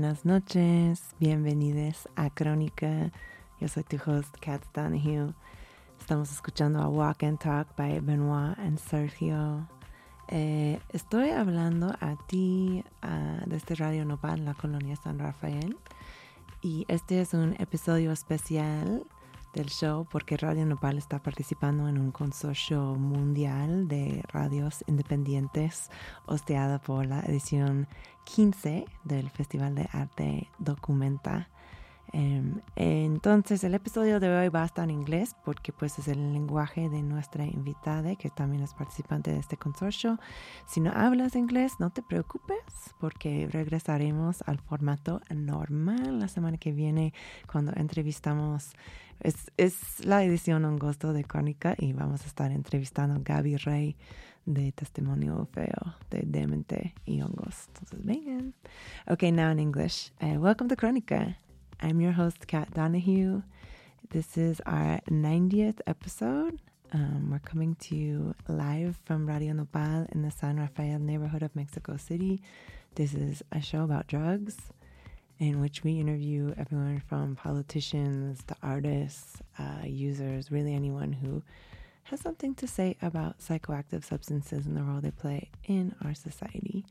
[0.00, 3.12] buenas noches, bienvenidos a Crónica.
[3.60, 5.34] Yo soy tu host, Kat Donahue.
[5.98, 9.68] Estamos escuchando a Walk and Talk by Benoit and Sergio.
[10.28, 15.76] Eh, estoy hablando a ti ah, desde Radio Nopal, la colonia San Rafael.
[16.62, 19.06] Y este es un episodio especial
[19.52, 25.90] del show porque Radio Nopal está participando en un consorcio mundial de radios independientes
[26.24, 27.86] hosteada por la edición
[28.24, 31.48] 15 del Festival de Arte Documenta.
[32.12, 36.32] Em, entonces el episodio de hoy va a estar en inglés porque pues es el
[36.32, 40.18] lenguaje de nuestra invitada que también es participante de este consorcio.
[40.66, 42.58] Si no hablas inglés, no te preocupes
[42.98, 47.12] porque regresaremos al formato normal la semana que viene
[47.50, 48.72] cuando entrevistamos.
[49.20, 53.96] Es, es la edición agosto de Crónica y vamos a estar entrevistando a Gaby Rey
[54.46, 57.68] de Testimonio Feo de Demente y Hongos.
[57.68, 58.54] Entonces vengan.
[59.06, 60.10] Okay, now in English.
[60.20, 61.36] Uh, welcome to Crónica.
[61.82, 63.42] I'm your host, Kat Donahue.
[64.10, 66.60] This is our 90th episode.
[66.92, 71.56] Um, we're coming to you live from Radio Nopal in the San Rafael neighborhood of
[71.56, 72.42] Mexico City.
[72.96, 74.58] This is a show about drugs
[75.38, 81.42] in which we interview everyone from politicians to artists, uh, users, really anyone who
[82.04, 86.84] has something to say about psychoactive substances and the role they play in our society.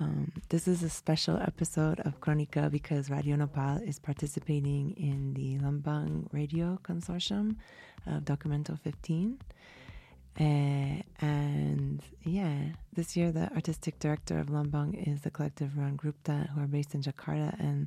[0.00, 5.58] Um, this is a special episode of Crónica because Radio Nopal is participating in the
[5.58, 7.56] Lumbung Radio Consortium
[8.06, 9.38] of Documenta 15.
[10.40, 10.42] Uh,
[11.20, 12.56] and yeah,
[12.92, 17.02] this year the artistic director of Lumbung is the collective Ruangrupa, who are based in
[17.02, 17.54] Jakarta.
[17.60, 17.86] And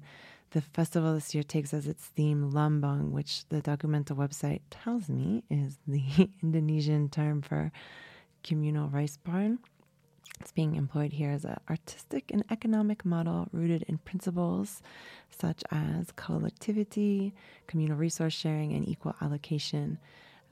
[0.52, 5.44] the festival this year takes as its theme Lumbung, which the Documenta website tells me
[5.50, 7.70] is the Indonesian term for
[8.44, 9.60] communal rice barn.
[10.40, 14.82] It's being employed here as an artistic and economic model rooted in principles
[15.30, 17.34] such as collectivity,
[17.66, 19.98] communal resource sharing, and equal allocation.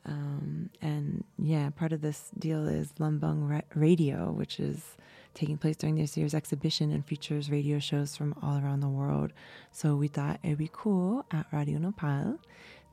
[0.06, 4.98] Um, and yeah, part of this deal is Lumbung Ra- Radio, which is
[5.34, 9.34] taking place during this year's exhibition and features radio shows from all around the world.
[9.72, 12.40] So we thought it'd be cool at Radio Nopal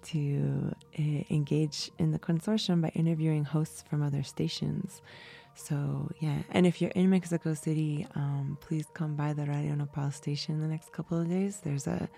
[0.05, 5.01] to uh, engage in the consortium by interviewing hosts from other stations.
[5.55, 10.11] So yeah, and if you're in Mexico City, um, please come by the Radio Nopal
[10.13, 11.61] station the next couple of days.
[11.63, 12.09] There's a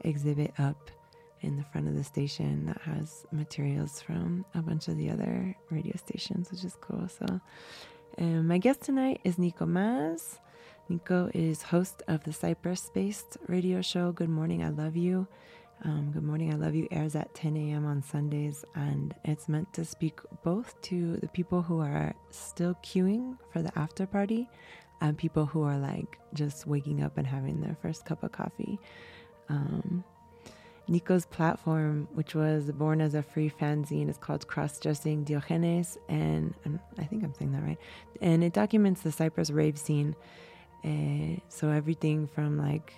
[0.00, 0.90] exhibit up
[1.42, 5.56] in the front of the station that has materials from a bunch of the other
[5.70, 7.08] radio stations, which is cool.
[7.08, 7.40] So
[8.18, 10.38] um, my guest tonight is Nico Maz.
[10.88, 15.26] Nico is host of the Cyprus based radio show Good Morning, I Love You.
[15.84, 17.84] Um, Good Morning, I Love You airs at 10 a.m.
[17.86, 23.36] on Sundays, and it's meant to speak both to the people who are still queuing
[23.52, 24.48] for the after party
[25.00, 28.78] and people who are like just waking up and having their first cup of coffee.
[29.48, 30.04] Um,
[30.86, 36.54] Nico's platform, which was born as a free fanzine, is called Cross Dressing Diogenes, and
[36.64, 37.78] um, I think I'm saying that right.
[38.20, 40.14] And it documents the Cyprus rave scene.
[40.84, 42.94] Uh, so everything from like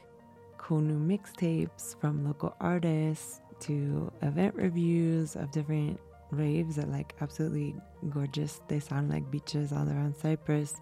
[0.65, 6.01] cool new mixtapes from local artists to event reviews of different
[6.31, 7.75] raves that like absolutely
[8.09, 8.63] gorgeous.
[8.69, 10.81] They sound like beaches all around Cyprus,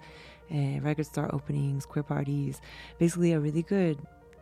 [0.54, 2.60] uh, record store openings, queer parties.
[2.98, 3.98] Basically, a really good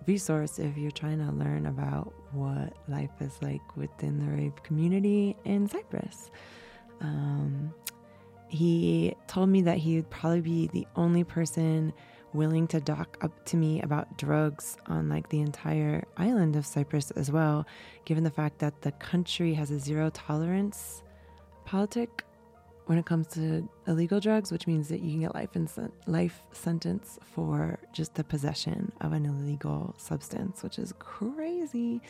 [0.06, 5.36] resource if you're trying to learn about what life is like within the rave community
[5.46, 6.30] in Cyprus.
[7.00, 7.72] Um,
[8.48, 11.94] he told me that he would probably be the only person
[12.32, 17.10] willing to talk up to me about drugs on like the entire island of Cyprus
[17.12, 17.66] as well,
[18.04, 21.02] given the fact that the country has a zero tolerance
[21.64, 22.24] politic
[22.86, 25.68] when it comes to illegal drugs, which means that you can get life in
[26.08, 32.00] life sentence for just the possession of an illegal substance, which is crazy.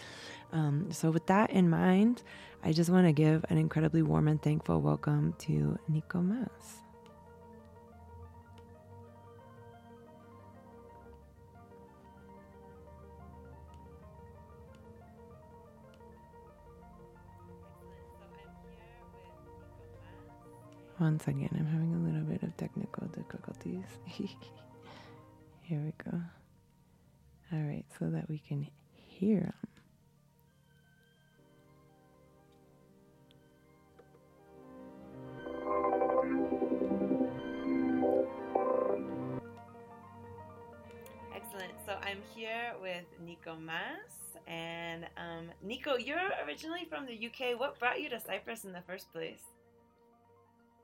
[0.52, 2.22] Um, so, with that in mind,
[2.64, 6.80] I just want to give an incredibly warm and thankful welcome to Nico Mas.
[21.00, 23.86] Once again, I'm having a little bit of technical difficulties.
[25.62, 26.20] Here we go.
[27.52, 29.54] All right, so that we can hear them.
[41.34, 41.72] Excellent.
[41.86, 44.36] So I'm here with Nico Mas.
[44.46, 47.58] And um, Nico, you're originally from the UK.
[47.58, 49.42] What brought you to Cyprus in the first place?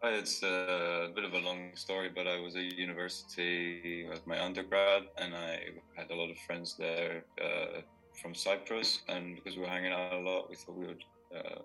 [0.09, 5.03] It's a bit of a long story, but I was at university with my undergrad,
[5.19, 5.61] and I
[5.97, 7.81] had a lot of friends there uh,
[8.21, 9.01] from Cyprus.
[9.09, 11.61] And because we were hanging out a lot, we thought we would uh,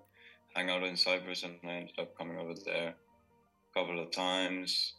[0.56, 4.94] hang out in Cyprus, and I ended up coming over there a couple of times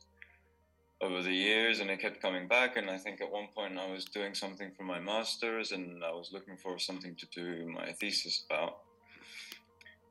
[1.00, 2.76] over the years, and I kept coming back.
[2.76, 6.12] And I think at one point I was doing something for my master's, and I
[6.12, 8.78] was looking for something to do my thesis about.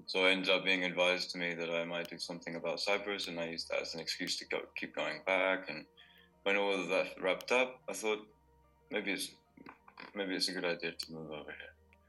[0.07, 3.27] So it ended up being advised to me that I might do something about Cyprus,
[3.27, 5.69] and I used that as an excuse to go, keep going back.
[5.69, 5.85] And
[6.43, 8.19] when all of that wrapped up, I thought
[8.89, 9.31] maybe it's
[10.15, 11.53] maybe it's a good idea to move over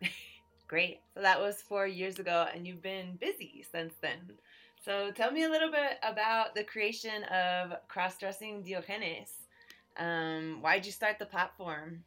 [0.01, 0.11] here.
[0.69, 1.01] Great.
[1.15, 4.19] So that was four years ago, and you've been busy since then.
[4.85, 9.31] So tell me a little bit about the creation of Cross Dressing Diogenes.
[9.97, 12.03] Um, why did you start the platform?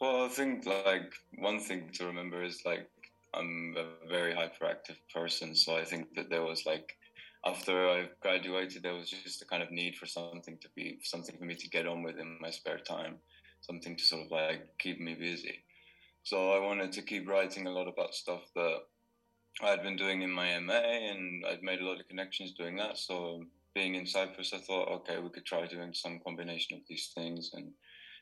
[0.00, 2.88] Well, I think like one thing to remember is like
[3.34, 6.96] I'm a very hyperactive person, so I think that there was like
[7.44, 11.36] after I graduated, there was just a kind of need for something to be something
[11.36, 13.16] for me to get on with in my spare time,
[13.60, 15.64] something to sort of like keep me busy.
[16.24, 18.76] So I wanted to keep writing a lot about stuff that
[19.60, 22.76] I had been doing in my MA, and I'd made a lot of connections doing
[22.76, 22.96] that.
[22.96, 27.10] So being in Cyprus, I thought, okay, we could try doing some combination of these
[27.14, 27.72] things and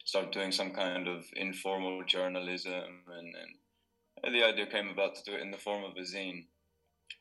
[0.04, 3.54] start doing some kind of informal journalism and, and
[4.22, 6.46] the idea came about to do it in the form of a zine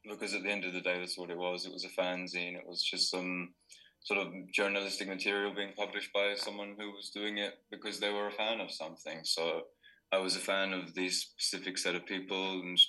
[0.10, 1.66] because at the end of the day that's what it was.
[1.66, 3.54] It was a fanzine it was just some
[4.02, 8.28] sort of journalistic material being published by someone who was doing it because they were
[8.28, 9.20] a fan of something.
[9.24, 9.64] So
[10.12, 12.80] i was a fan of these specific set of people and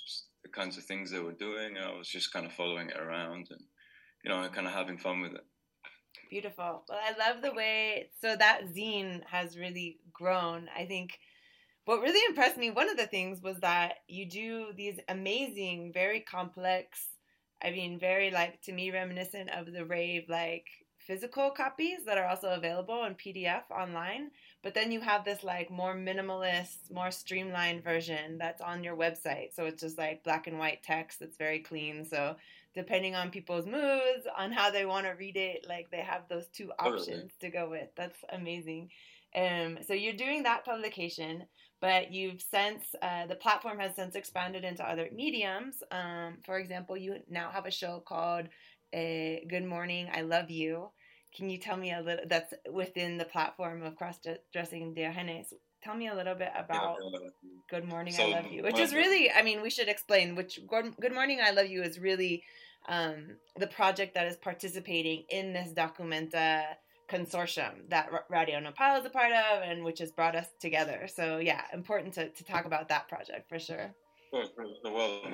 [0.43, 2.97] the kinds of things they were doing and i was just kind of following it
[2.97, 3.61] around and
[4.23, 5.45] you know kind of having fun with it.
[6.29, 6.83] Beautiful.
[6.89, 10.67] Well i love the way so that zine has really grown.
[10.75, 11.11] I think
[11.85, 16.19] what really impressed me, one of the things was that you do these amazing, very
[16.19, 17.07] complex,
[17.63, 22.27] I mean, very like to me reminiscent of the rave like physical copies that are
[22.27, 24.31] also available in PDF online.
[24.63, 29.53] But then you have this like more minimalist, more streamlined version that's on your website.
[29.55, 32.05] So it's just like black and white text that's very clean.
[32.05, 32.35] So
[32.75, 36.47] depending on people's moods, on how they want to read it, like they have those
[36.47, 37.89] two options to go with.
[37.95, 38.89] That's amazing.
[39.35, 41.45] Um, so you're doing that publication,
[41.81, 45.83] but you've since uh, the platform has since expanded into other mediums.
[45.91, 48.45] Um, for example, you now have a show called
[48.93, 50.91] uh, "Good Morning, I Love You."
[51.35, 52.25] Can you tell me a little?
[52.27, 54.19] That's within the platform of cross
[54.53, 55.53] dressing Diogenes.
[55.83, 56.97] Tell me a little bit about
[57.69, 60.35] "Good Morning, so, I Love You," which is really, I mean, we should explain.
[60.35, 62.43] Which "Good Morning, I Love You" is really
[62.87, 66.63] um, the project that is participating in this documenta
[67.11, 71.07] consortium that Radio Nopal is a part of and which has brought us together.
[71.13, 73.93] So yeah, important to, to talk about that project for sure.
[74.31, 74.47] Well,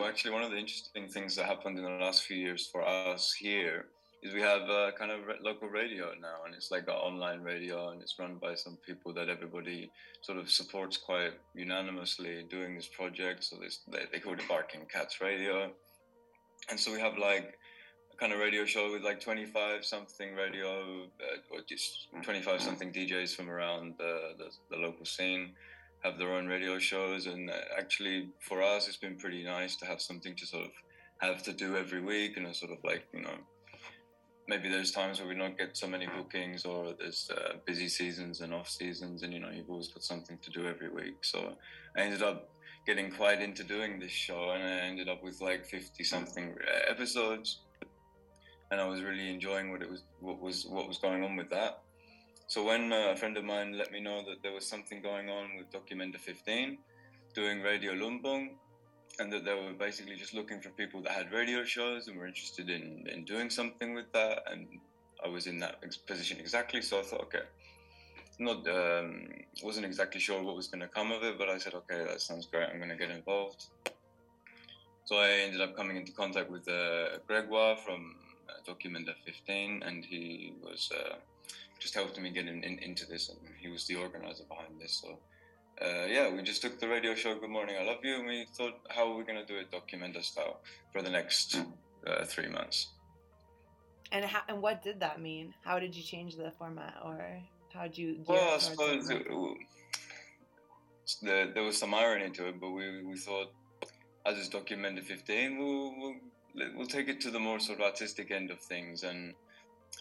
[0.06, 3.32] actually, one of the interesting things that happened in the last few years for us
[3.32, 3.86] here
[4.24, 7.90] is we have a kind of local radio now, and it's like an online radio,
[7.90, 9.92] and it's run by some people that everybody
[10.24, 13.44] sort of supports quite unanimously doing this project.
[13.44, 15.72] So this, they, they call it Barking Cats Radio,
[16.70, 17.60] and so we have like
[18.20, 23.36] kind of radio show with like 25 something radio uh, or just 25 something DJs
[23.36, 25.52] from around the, the, the, local scene
[26.04, 27.28] have their own radio shows.
[27.28, 30.72] And uh, actually, for us, it's been pretty nice to have something to sort of
[31.20, 33.38] have to do every week and a sort of like, you know,
[34.48, 38.42] maybe there's times where we don't get so many bookings or there's uh, busy seasons
[38.42, 41.18] and off seasons and you know you've always got something to do every week.
[41.22, 41.54] So
[41.96, 42.50] i ended up
[42.86, 46.92] getting quite into doing this show and i ended up with like 50 something uh,
[46.92, 47.60] episodes
[48.72, 51.50] and I was really enjoying what it was what was what was going on with
[51.50, 51.82] that.
[52.48, 55.58] So when a friend of mine let me know that there was something going on
[55.58, 56.78] with Documenta 15,
[57.34, 58.52] doing Radio Lumbung,
[59.20, 62.26] and that they were basically just looking for people that had radio shows and were
[62.26, 64.68] interested in, in doing something with that, and
[65.24, 66.82] I was in that position exactly.
[66.82, 67.46] So I thought, okay,
[68.40, 69.28] not um,
[69.64, 72.22] wasn't exactly sure what was going to come of it, but I said, okay, that
[72.22, 72.70] sounds great.
[72.70, 73.66] I'm going to get involved.
[75.06, 78.16] So I ended up coming into contact with uh, Gregoire from
[78.50, 81.16] uh, Documenta 15, and he was uh,
[81.80, 85.02] just helped me get in, in, into this, and he was the organizer behind this.
[85.04, 85.20] So.
[85.80, 88.48] Uh, yeah, we just took the radio show Good Morning, I Love You, and we
[88.52, 90.60] thought, how are we going to do it Documenta style
[90.92, 91.62] for the next
[92.08, 92.88] uh, three months?
[94.12, 95.54] And how, and what did that mean?
[95.64, 97.22] How did you change the format, or
[97.74, 98.24] how did you?
[98.26, 99.28] Well, I suppose it?
[99.30, 99.58] it,
[101.22, 103.52] there, there was some irony to it, but we, we thought,
[104.26, 106.16] as it's Documenta 15, we'll, we'll,
[106.76, 109.04] we'll take it to the more sort of artistic end of things.
[109.04, 109.34] And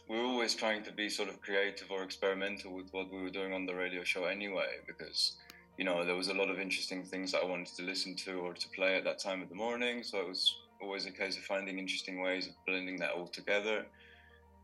[0.08, 3.30] we are always trying to be sort of creative or experimental with what we were
[3.30, 5.36] doing on the radio show anyway, because,
[5.78, 8.32] you know, there was a lot of interesting things that I wanted to listen to
[8.40, 10.02] or to play at that time of the morning.
[10.02, 13.86] So it was always a case of finding interesting ways of blending that all together.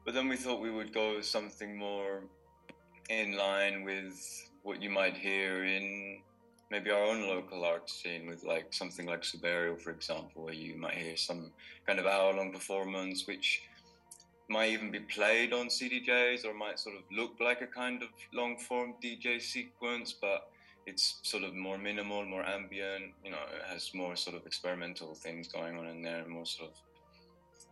[0.05, 2.25] But then we thought we would go something more
[3.09, 4.21] in line with
[4.63, 6.21] what you might hear in
[6.73, 10.75] maybe our own local art scene with like something like Suberio, for example, where you
[10.75, 11.53] might hear some
[11.87, 13.61] kind of hour long performance which
[14.49, 18.09] might even be played on CDJs or might sort of look like a kind of
[18.33, 20.49] long form DJ sequence, but
[20.87, 25.15] it's sort of more minimal, more ambient, you know, it has more sort of experimental
[25.15, 26.77] things going on in there, more sort of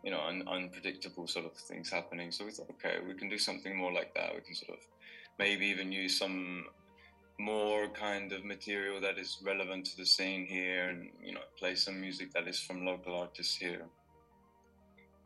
[0.04, 2.30] you know, un- unpredictable sort of things happening.
[2.30, 4.35] So we thought, okay, we can do something more like that.
[4.35, 4.85] We can sort of
[5.38, 6.66] maybe even use some
[7.40, 11.75] more kind of material that is relevant to the scene here and, you know, play
[11.75, 13.87] some music that is from local artists here.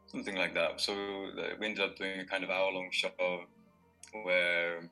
[0.07, 0.81] Something like that.
[0.81, 3.45] So uh, we ended up doing a kind of hour long show
[4.23, 4.89] where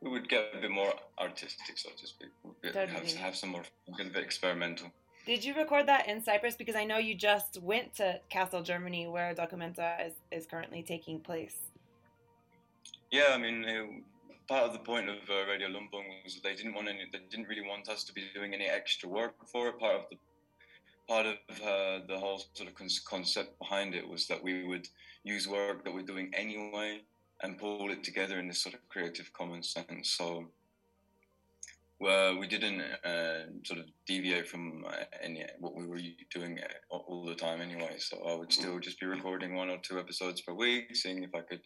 [0.00, 2.30] we would get a bit more artistic, so to speak.
[2.62, 3.14] We'd have, Totally.
[3.16, 4.90] have some more, a bit experimental.
[5.26, 6.56] Did you record that in Cyprus?
[6.56, 11.20] Because I know you just went to Kassel, Germany, where Documenta is, is currently taking
[11.20, 11.56] place.
[13.12, 14.02] Yeah, I mean,
[14.52, 17.20] part of the point of uh, Radio Lumbung was that they didn't want any, they
[17.30, 19.78] didn't really want us to be doing any extra work for it.
[19.78, 20.16] Part of the
[21.08, 24.86] part of uh, the whole sort of con- concept behind it was that we would
[25.24, 27.00] use work that we're doing anyway
[27.42, 30.10] and pull it together in this sort of creative commons sense.
[30.10, 30.44] So.
[32.02, 36.00] Well, we didn't uh, sort of deviate from uh, any what we were
[36.34, 37.94] doing uh, all the time anyway.
[37.98, 41.32] So I would still just be recording one or two episodes per week, seeing if
[41.32, 41.60] I could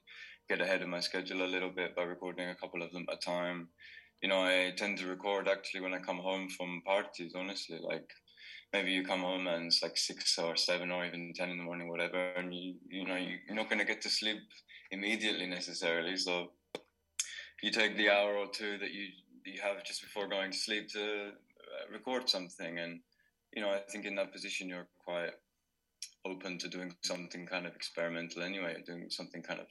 [0.50, 3.16] get ahead of my schedule a little bit by recording a couple of them at
[3.16, 3.69] a time.
[4.21, 7.78] You know, I tend to record actually when I come home from parties, honestly.
[7.83, 8.11] Like
[8.75, 11.64] maybe you come home and it's like six or seven or even ten in the
[11.64, 14.43] morning, whatever, and you you know you- you're not gonna get to sleep
[14.90, 16.14] immediately necessarily.
[16.19, 16.52] So
[17.62, 19.07] you take the hour or two that you
[19.46, 23.00] you have just before going to sleep to uh, record something, and
[23.54, 25.32] you know I think in that position you're quite
[26.24, 29.66] open to doing something kind of experimental anyway, doing something kind of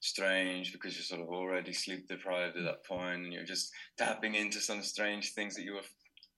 [0.00, 4.34] strange because you're sort of already sleep deprived at that point and you're just tapping
[4.34, 5.88] into some strange things that you were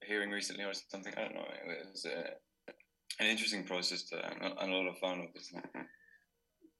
[0.03, 1.13] hearing recently or something.
[1.17, 1.47] I don't know.
[1.67, 2.71] It was uh,
[3.19, 5.59] an interesting process to, a and a lot of fun, obviously.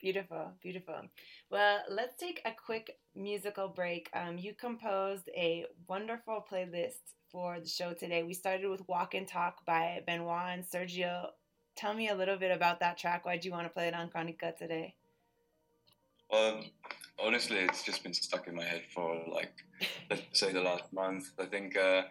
[0.06, 1.02] Beautiful, beautiful.
[1.50, 4.08] Well, let's take a quick musical break.
[4.14, 8.22] Um, you composed a wonderful playlist for the show today.
[8.22, 11.30] We started with Walk and Talk by Benoit and Sergio.
[11.76, 13.26] Tell me a little bit about that track.
[13.26, 14.94] Why do you want to play it on Crónica today?
[16.30, 16.64] Well,
[17.18, 19.54] honestly, it's just been stuck in my head for like,
[20.12, 21.32] let's say the last month.
[21.40, 22.04] I think, uh,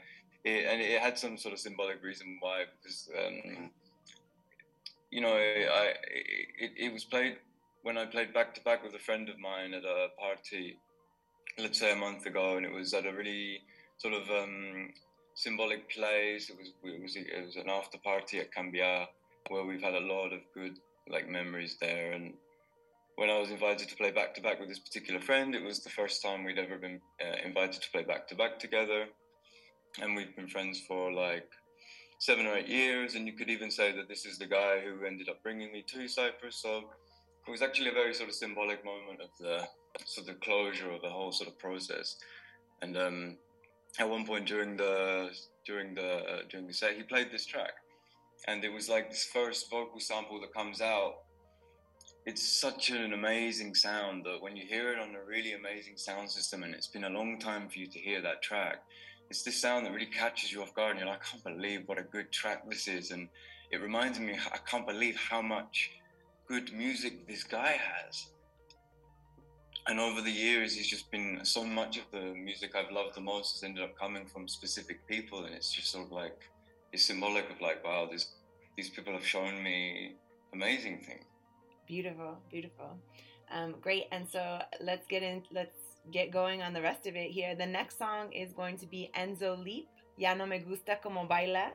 [0.43, 3.71] it, and it had some sort of symbolic reason why, because, um,
[5.13, 5.93] you know, I,
[6.59, 7.37] it, it was played
[7.85, 10.79] when I played back to back with a friend of mine at a party,
[11.59, 13.61] let's say a month ago, and it was at a really
[13.99, 14.89] sort of um,
[15.35, 16.51] symbolic place.
[16.51, 19.07] It was it was it was an after party at Cambia
[19.51, 22.33] where we've had a lot of good like memories there, and
[23.17, 25.81] when I was invited to play back to back with this particular friend, it was
[25.81, 29.05] the first time we'd ever been uh, invited to play back to back together,
[30.01, 31.51] and we've been friends for like
[32.19, 33.15] seven or eight years.
[33.15, 35.85] And you could even say that this is the guy who ended up bringing me
[35.89, 36.63] to Cyprus.
[36.63, 36.85] So
[37.47, 39.67] it was actually a very sort of symbolic moment of the
[40.05, 42.17] sort of closure of the whole sort of process.
[42.83, 43.37] And um,
[43.99, 45.31] at one point during the
[45.67, 47.73] during the uh, during the set, he played this track,
[48.49, 51.15] and it was like this first vocal sample that comes out.
[52.27, 56.31] It's such an amazing sound that when you hear it on a really amazing sound
[56.31, 58.79] system and it's been a long time for you to hear that track
[59.31, 61.83] it's this sound that really catches you off guard and you're like i can't believe
[61.87, 63.11] what a good track this is.
[63.11, 63.29] And
[63.71, 65.91] it reminds me i can't believe how much
[66.47, 68.27] good music this guy has.
[69.87, 73.21] And over the years, he's just been so much of the music I've loved the
[73.21, 76.41] most has ended up coming from specific people, and it's just sort of like
[76.93, 78.33] it's symbolic of like, wow, this
[78.77, 80.17] these people have shown me
[80.53, 81.25] amazing things.
[81.87, 82.99] Beautiful, beautiful.
[83.53, 84.05] Um, great.
[84.11, 85.43] And so let's get in.
[85.53, 85.77] Let's
[86.11, 87.55] get going on the rest of it here.
[87.55, 89.89] The next song is going to be Enzo Leap.
[90.17, 91.73] Ya no me gusta como baila.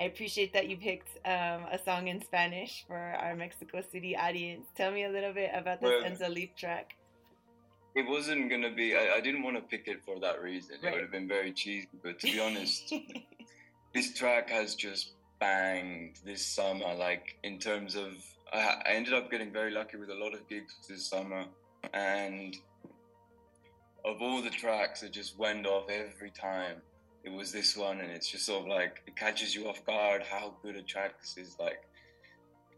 [0.00, 4.66] I appreciate that you picked um, a song in Spanish for our Mexico City audience.
[4.74, 6.96] Tell me a little bit about this Well- Enzo Leap track.
[7.94, 8.94] It wasn't gonna be.
[8.94, 10.76] I, I didn't want to pick it for that reason.
[10.80, 11.88] It would have been very cheesy.
[12.04, 12.94] But to be honest,
[13.94, 15.10] this track has just
[15.40, 16.94] banged this summer.
[16.94, 18.12] Like in terms of,
[18.52, 21.46] I, I ended up getting very lucky with a lot of gigs this summer,
[21.92, 22.56] and
[24.04, 26.76] of all the tracks it just went off every time,
[27.24, 30.22] it was this one, and it's just sort of like it catches you off guard
[30.22, 31.56] how good a track is.
[31.58, 31.82] Like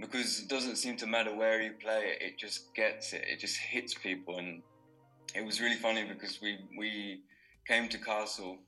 [0.01, 3.25] because it doesn't seem to matter where you play it; it just gets it.
[3.29, 4.63] It just hits people, and
[5.35, 7.21] it was really funny because we we
[7.67, 8.59] came to Kassel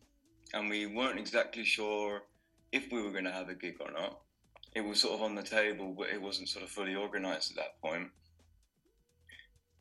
[0.53, 2.23] and we weren't exactly sure
[2.73, 4.21] if we were going to have a gig or not.
[4.75, 7.57] It was sort of on the table, but it wasn't sort of fully organized at
[7.57, 8.09] that point.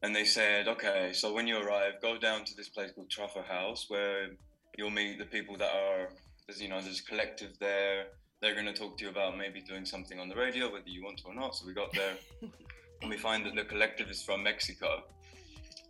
[0.02, 3.46] And they said, okay, so when you arrive, go down to this place called Truffer
[3.46, 4.32] House where
[4.78, 6.10] you'll meet the people that are,
[6.48, 8.06] there's, you know, there's a collective there.
[8.42, 11.04] They're going to talk to you about maybe doing something on the radio, whether you
[11.04, 11.56] want to or not.
[11.56, 12.16] So we got there
[13.02, 15.04] and we find that the collective is from Mexico.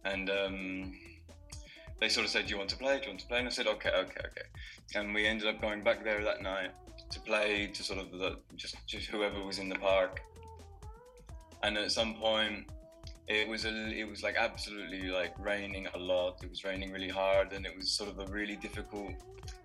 [0.06, 0.93] And um,
[2.00, 2.98] they sort of said, Do you want to play?
[2.98, 3.39] Do you want to play?
[3.39, 4.48] And I said, Okay, okay, okay.
[4.96, 6.72] And we ended up going back there that night
[7.12, 10.22] to play to sort of the, just, just whoever was in the park.
[11.63, 12.65] And at some point,
[13.28, 16.44] it was a, it was like absolutely like raining a lot.
[16.44, 19.14] It was raining really hard, and it was sort of a really difficult.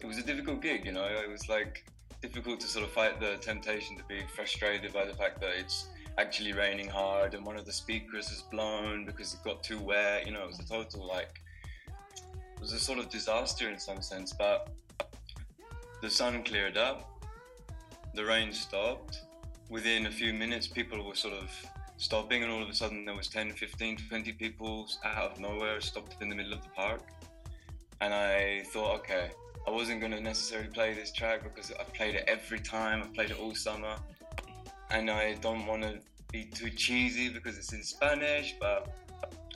[0.01, 1.05] It was a difficult gig, you know.
[1.05, 1.85] It was like
[2.21, 5.89] difficult to sort of fight the temptation to be frustrated by the fact that it's
[6.19, 10.27] actually raining hard and one of the speakers is blown because it got too wet.
[10.27, 11.41] You know, it was a total like
[12.27, 14.33] it was a sort of disaster in some sense.
[14.33, 14.69] But
[16.03, 17.09] the sun cleared up,
[18.15, 19.21] the rain stopped.
[19.71, 21.51] Within a few minutes, people were sort of
[21.99, 25.81] stopping, and all of a sudden, there was 10, 15, 20 people out of nowhere
[25.81, 27.03] stopped in the middle of the park.
[28.01, 29.31] And I thought, okay,
[29.67, 33.13] I wasn't going to necessarily play this track because I've played it every time, I've
[33.13, 33.97] played it all summer
[34.91, 35.99] and I don't want to
[36.33, 38.95] be too cheesy because it's in Spanish, but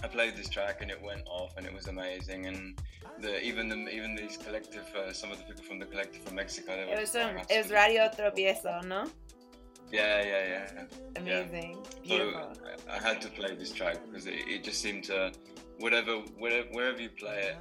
[0.02, 2.46] I played this track and it went off and it was amazing.
[2.46, 2.78] And
[3.20, 6.34] the even the even these collective, uh, some of the people from the collective from
[6.34, 9.06] Mexico, they were It was, um, it was Radio Tropiezo, no?
[9.92, 10.68] Yeah, yeah, yeah.
[10.74, 11.20] yeah.
[11.20, 11.76] Amazing.
[11.84, 12.52] So Beautiful.
[12.88, 15.32] I, I had to play this track because it, it just seemed to,
[15.78, 17.56] whatever, wherever, wherever you play it,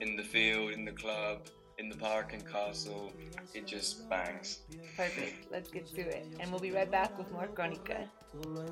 [0.00, 1.46] in the field, in the club,
[1.78, 3.12] in the park, in Kassel,
[3.54, 4.60] it just bangs.
[4.96, 5.46] Perfect.
[5.50, 6.26] Let's get to it.
[6.40, 8.08] And we'll be right back with more Crónica.
[8.44, 8.66] No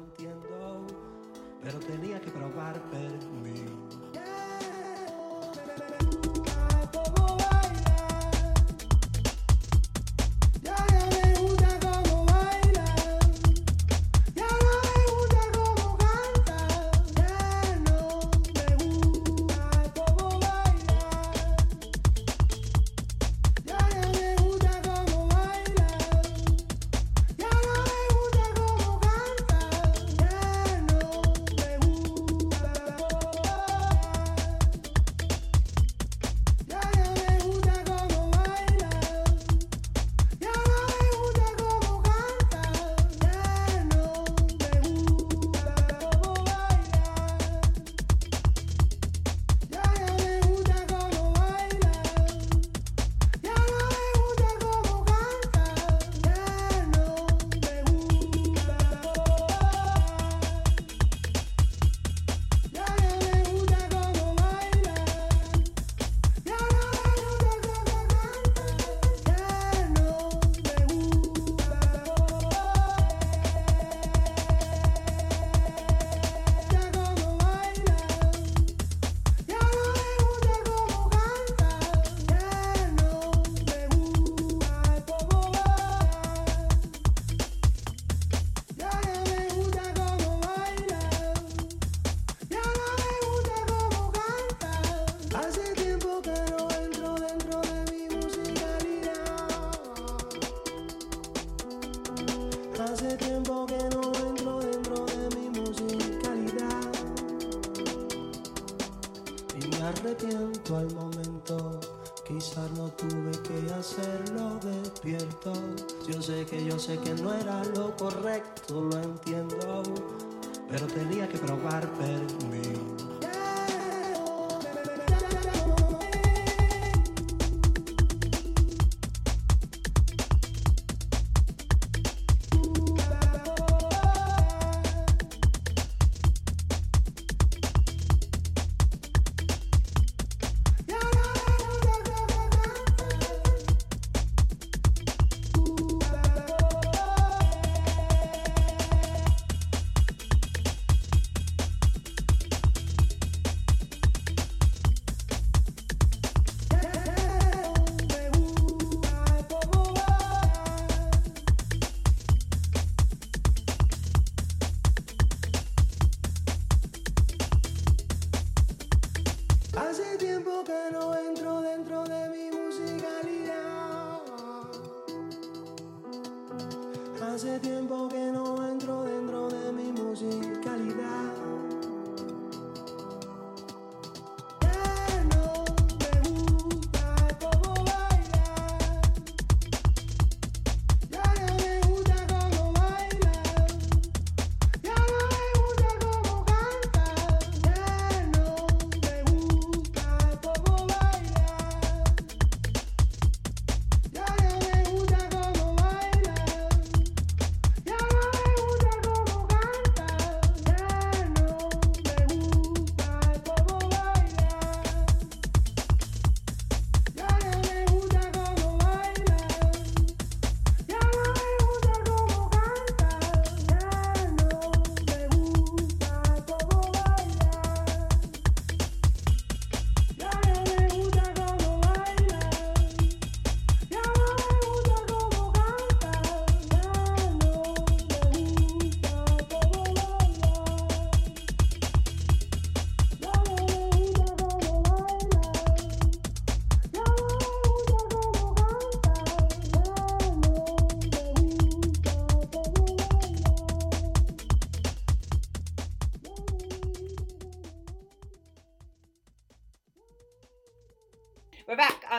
[177.63, 177.87] Tiền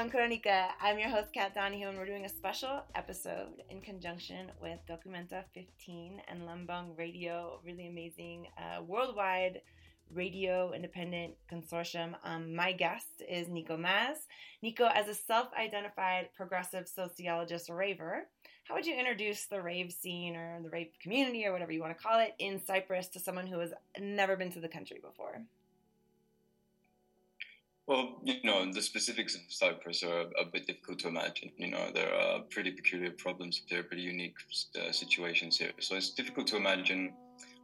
[0.06, 0.68] on Crónica.
[0.80, 5.46] I'm your host, Kat Donahue, and we're doing a special episode in conjunction with Documenta
[5.56, 9.62] 15 and Lumbung Radio, really amazing uh, worldwide
[10.14, 12.14] radio independent consortium.
[12.24, 14.18] Um, my guest is Nico Maz.
[14.62, 18.28] Nico, as a self identified progressive sociologist raver,
[18.66, 21.98] how would you introduce the rave scene or the rave community or whatever you want
[21.98, 25.42] to call it in Cyprus to someone who has never been to the country before?
[27.88, 31.52] Well, you know, the specifics of Cyprus are a, bit difficult to imagine.
[31.58, 34.36] You know, there are pretty peculiar problems here, pretty unique
[34.76, 35.72] uh, situations here.
[35.80, 37.14] So it's difficult to imagine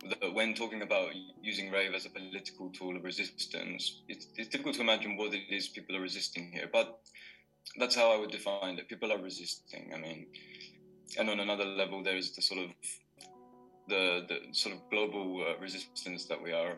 [0.07, 1.10] that when talking about
[1.41, 5.41] using rave as a political tool of resistance, it's, it's difficult to imagine what it
[5.49, 6.69] is people are resisting here.
[6.71, 6.99] But
[7.79, 8.88] that's how I would define it.
[8.88, 9.91] People are resisting.
[9.91, 10.27] I mean,
[11.17, 12.69] and on another level, there is the sort of
[13.88, 16.77] the the sort of global uh, resistance that we are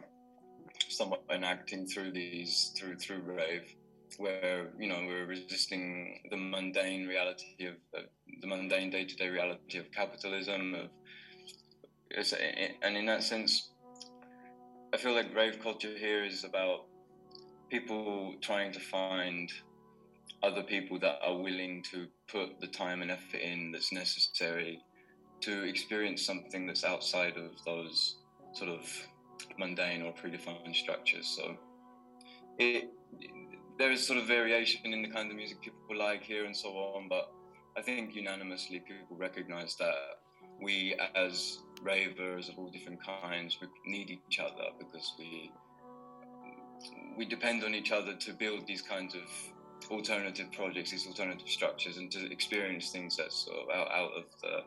[0.90, 3.76] somewhat enacting through these through through rave
[4.18, 7.76] where you know we're resisting the mundane reality of,
[8.42, 10.90] the mundane day-to-day reality of capitalism of
[12.84, 13.72] and in that sense
[14.94, 16.86] i feel like rave culture here is about
[17.70, 19.52] people trying to find
[20.44, 24.80] other people that are willing to put the time and effort in that's necessary
[25.42, 28.18] to experience something that's outside of those
[28.54, 29.08] sort of
[29.58, 31.28] mundane or predefined structures.
[31.28, 31.58] So
[32.58, 32.90] it,
[33.78, 36.70] there is sort of variation in the kind of music people like here and so
[36.70, 37.32] on, but
[37.78, 39.96] I think unanimously people recognize that
[40.62, 45.52] we as ravers of all different kinds we need each other because we
[47.18, 49.22] we depend on each other to build these kinds of
[49.92, 54.24] alternative projects, these alternative structures, and to experience things that's sort of out, out of
[54.42, 54.64] the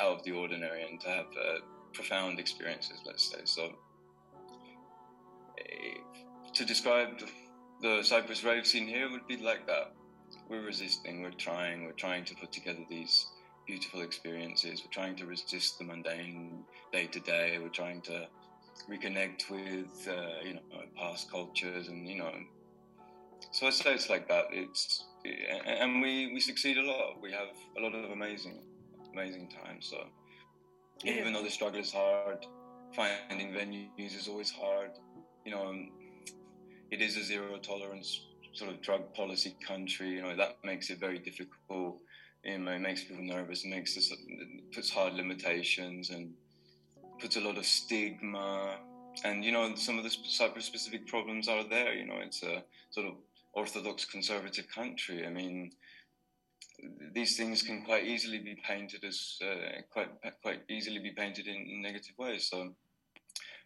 [0.00, 1.58] out of the ordinary, and to have uh,
[1.96, 3.00] profound experiences.
[3.06, 3.64] Let's say so.
[5.58, 5.98] eh,
[6.54, 7.10] To describe
[7.82, 9.92] the, Cyprus rave scene here would be like that.
[10.50, 11.22] We're resisting.
[11.22, 11.84] We're trying.
[11.86, 13.26] We're trying to put together these
[13.66, 14.82] beautiful experiences.
[14.84, 17.58] We're trying to resist the mundane day to day.
[17.62, 18.28] We're trying to
[18.90, 20.62] reconnect with uh, you know
[20.98, 22.32] past cultures and you know
[23.52, 24.46] so I say it's like that.
[24.52, 25.04] It's
[25.66, 27.20] and we we succeed a lot.
[27.22, 28.62] We have a lot of amazing
[29.14, 29.88] amazing times.
[29.90, 29.98] So
[31.04, 32.46] even though the struggle is hard,
[32.94, 34.90] finding venues is always hard.
[35.44, 35.90] You know, um,
[36.90, 38.20] it is a zero tolerance
[38.54, 40.10] sort of drug policy country.
[40.10, 42.00] You know that makes it very difficult.
[42.44, 43.64] You know, it makes people nervous.
[43.64, 46.32] It makes this, it puts hard limitations and
[47.20, 48.76] puts a lot of stigma,
[49.24, 51.92] and you know some of the Cyprus-specific problems are there.
[51.94, 53.14] You know, it's a sort of
[53.52, 55.26] orthodox conservative country.
[55.26, 55.72] I mean,
[57.14, 60.08] these things can quite easily be painted as uh, quite
[60.42, 62.48] quite easily be painted in, in negative ways.
[62.50, 62.74] So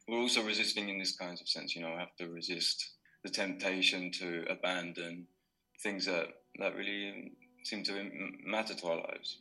[0.08, 1.74] we're also resisting in this kind of sense.
[1.74, 2.90] You know, have to resist
[3.22, 5.26] the temptation to abandon
[5.82, 7.32] things that that really
[7.64, 8.10] seem to
[8.44, 9.38] matter to our lives.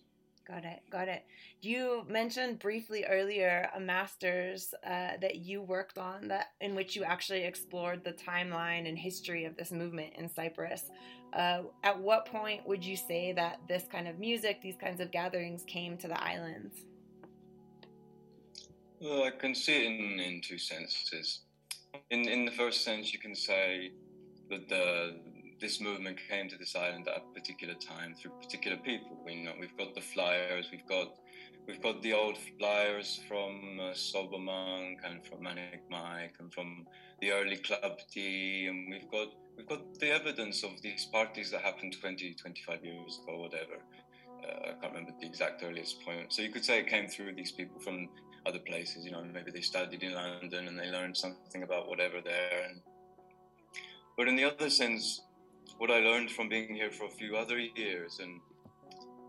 [0.49, 0.81] Got it.
[0.89, 1.25] Got it.
[1.61, 7.03] You mentioned briefly earlier a master's uh, that you worked on that in which you
[7.03, 10.85] actually explored the timeline and history of this movement in Cyprus.
[11.33, 15.11] Uh, at what point would you say that this kind of music, these kinds of
[15.11, 16.77] gatherings, came to the islands?
[18.99, 21.41] Well, I can see it in, in two senses.
[22.09, 23.91] In in the first sense, you can say
[24.49, 25.19] that the
[25.59, 29.17] this movement came to this island at a particular time through particular people.
[29.25, 31.15] We know we've got the flyers, we've got
[31.67, 36.85] we've got the old flyers from uh, Sober Monk and from Manic Mike and from
[37.21, 41.61] the early Club D, and we've got we've got the evidence of these parties that
[41.61, 43.77] happened 20, 25 years ago, whatever.
[44.43, 46.31] Uh, I can't remember the exact earliest point.
[46.31, 48.07] So you could say it came through these people from
[48.45, 49.03] other places.
[49.03, 52.67] You know, maybe they studied in London and they learned something about whatever there.
[52.69, 52.79] And,
[54.17, 55.21] but in the other sense,
[55.77, 58.39] what I learned from being here for a few other years and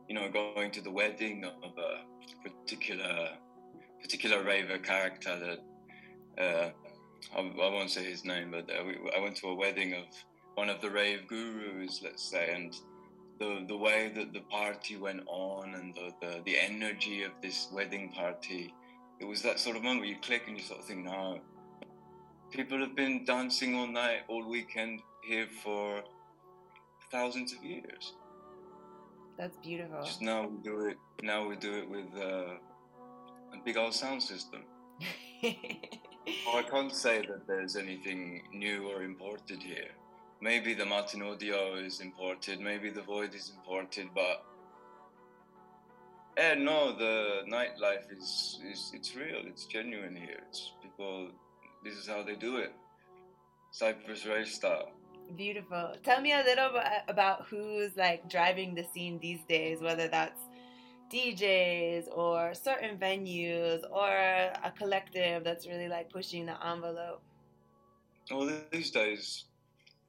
[0.08, 3.30] you know going to the wedding of a particular
[4.00, 5.60] particular raver character that
[6.42, 6.70] uh,
[7.36, 10.04] I, I, won't say his name, but uh, we, I went to a wedding of
[10.54, 12.74] one of the rave gurus, let's say, and
[13.38, 17.68] the the way that the party went on and the, the, the energy of this
[17.72, 18.74] wedding party,
[19.20, 21.40] it was that sort of moment where you click and you sort of think, no,
[22.50, 26.02] people have been dancing all night, all weekend here for
[27.10, 28.14] thousands of years.
[29.38, 30.02] That's beautiful.
[30.04, 30.98] Just now we do it.
[31.22, 32.54] Now we do it with uh,
[33.54, 34.64] a big old sound system.
[35.42, 35.54] well,
[36.56, 39.92] I can't say that there's anything new or imported here.
[40.42, 44.42] Maybe the Martin Audio is imported, maybe the Void is imported, but
[46.38, 50.40] eh, no, the nightlife is, is it's real, it's genuine here.
[50.48, 51.28] It's people.
[51.84, 52.72] This is how they do it.
[53.70, 54.90] Cyprus rave style.
[55.36, 55.94] Beautiful.
[56.02, 60.40] Tell me a little bit about who's like driving the scene these days, whether that's
[61.12, 67.22] DJs or certain venues or a collective that's really like pushing the envelope.
[68.30, 69.44] Well, these days,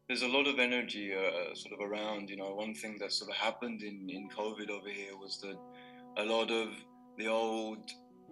[0.08, 2.30] there's a lot of energy uh, sort of around.
[2.30, 5.58] You know, one thing that sort of happened in, in COVID over here was that
[6.18, 6.70] a lot of
[7.18, 7.90] the old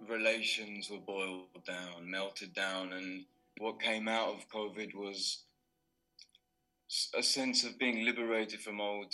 [0.08, 3.24] relations were boiled down, melted down, and
[3.58, 5.44] what came out of COVID was
[7.16, 9.12] a sense of being liberated from old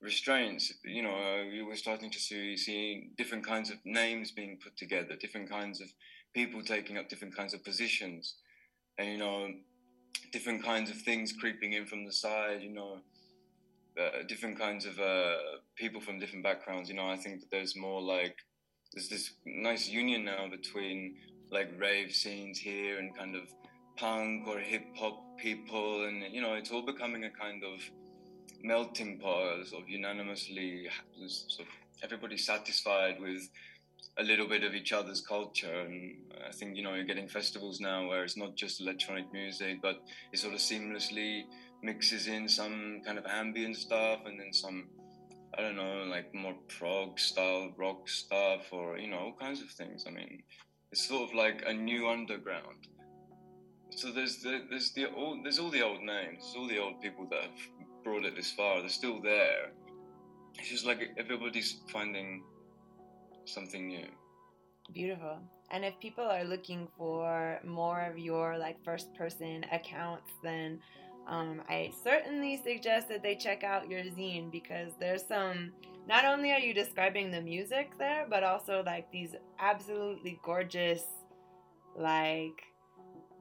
[0.00, 0.72] restraints.
[0.84, 4.76] You know, uh, you were starting to see, see different kinds of names being put
[4.76, 5.88] together, different kinds of
[6.34, 8.34] people taking up different kinds of positions,
[8.98, 9.48] and you know,
[10.32, 12.62] different kinds of things creeping in from the side.
[12.62, 12.98] You know,
[14.00, 15.36] uh, different kinds of uh,
[15.76, 16.88] people from different backgrounds.
[16.88, 18.36] You know, I think that there's more like
[18.92, 21.16] there's this nice union now between
[21.50, 23.42] like rave scenes here and kind of
[23.96, 27.80] punk or hip hop people, and you know, it's all becoming a kind of
[28.62, 30.88] melting pot of unanimously
[31.26, 33.48] sort of everybody satisfied with
[34.18, 35.80] a little bit of each other's culture.
[35.80, 36.16] And
[36.48, 39.96] i think you know you're getting festivals now where it's not just electronic music but
[40.32, 41.44] it sort of seamlessly
[41.82, 44.88] mixes in some kind of ambient stuff and then some
[45.56, 49.68] i don't know like more prog style rock stuff or you know all kinds of
[49.70, 50.04] things.
[50.06, 50.42] I mean
[50.90, 52.88] it's sort of like a new underground
[53.96, 57.26] so there's the, there's the all there's all the old names all the old people
[57.30, 57.60] that have
[58.04, 58.80] brought it this far.
[58.80, 59.72] They're still there.
[60.58, 62.44] It's just like everybody's finding
[63.46, 64.06] something new.
[64.92, 65.38] Beautiful.
[65.70, 70.78] And if people are looking for more of your like first person accounts, then
[71.26, 75.72] um, I certainly suggest that they check out your zine because there's some.
[76.06, 81.02] Not only are you describing the music there, but also like these absolutely gorgeous,
[81.96, 82.60] like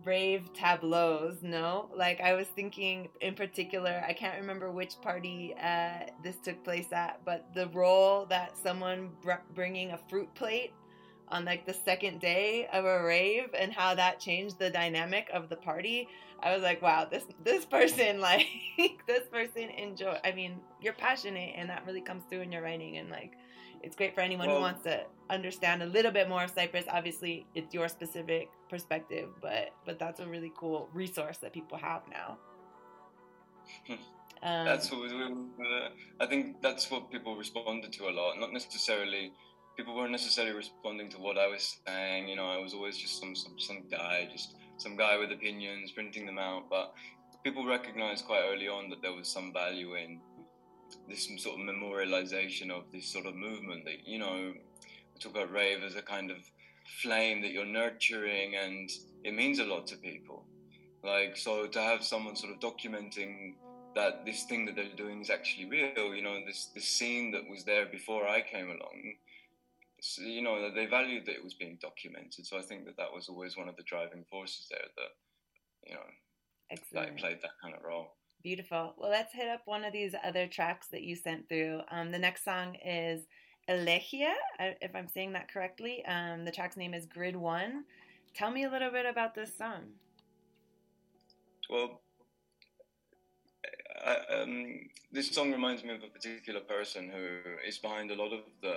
[0.04, 1.90] brave tableaus no?
[1.96, 6.92] Like i was thinking in particular i can't remember which party uh, this took place
[6.92, 10.74] at but the role that someone br- bringing a fruit plate
[11.30, 15.50] on like the second day of a rave and how that changed the dynamic of
[15.50, 16.08] the party
[16.42, 18.48] i was like wow this this person like
[19.08, 22.98] this person enjoy i mean you're passionate and that really comes through in your writing
[22.98, 23.34] and like
[23.84, 26.86] it's great for anyone Well- who wants to understand a little bit more of Cyprus.
[26.90, 32.02] Obviously, it's your specific perspective, but but that's a really cool resource that people have
[32.10, 32.38] now.
[34.42, 38.38] Um, That's what we, uh, I think that's what people responded to a lot.
[38.38, 39.32] Not necessarily
[39.78, 42.28] people weren't necessarily responding to what I was saying.
[42.28, 45.92] You know, I was always just some some, some guy, just some guy with opinions,
[45.92, 46.70] printing them out.
[46.70, 46.94] But
[47.46, 50.20] people recognized quite early on that there was some value in
[51.08, 55.52] this sort of memorialization of this sort of movement that you know we talk about
[55.52, 56.38] rave as a kind of
[57.02, 58.90] flame that you're nurturing and
[59.24, 60.46] it means a lot to people.
[61.04, 63.56] Like so to have someone sort of documenting
[63.96, 67.48] that this thing that they're doing is actually real you know this this scene that
[67.50, 69.14] was there before i came along
[70.02, 72.46] so, you know they valued that it was being documented.
[72.46, 75.12] So i think that that was always one of the driving forces there that
[75.88, 76.02] you know
[76.70, 77.18] that Excellent.
[77.18, 78.94] played that kind of role Beautiful.
[78.98, 81.80] Well, let's hit up one of these other tracks that you sent through.
[81.90, 83.22] Um, the next song is
[83.70, 86.04] Elegia, if I'm saying that correctly.
[86.06, 87.86] Um, the track's name is Grid One.
[88.36, 89.84] Tell me a little bit about this song.
[91.70, 92.02] Well,
[94.06, 98.34] I, um, this song reminds me of a particular person who is behind a lot
[98.34, 98.76] of the,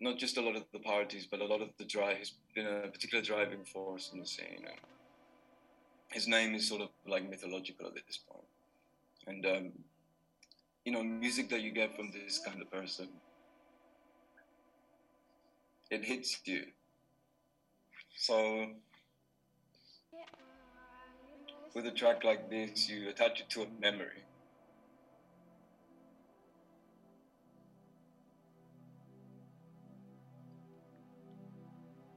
[0.00, 2.18] not just a lot of the parties, but a lot of the drive.
[2.18, 4.66] He's been a particular driving force in the scene.
[6.12, 8.44] His name is sort of like mythological at this point.
[9.26, 9.72] And, um,
[10.84, 13.08] you know, music that you get from this kind of person,
[15.90, 16.64] it hits you.
[18.16, 18.66] So,
[21.74, 24.24] with a track like this, you attach it to a memory.